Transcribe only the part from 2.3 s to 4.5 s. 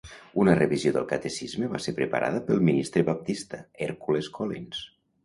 pel ministre baptista, Hèrcules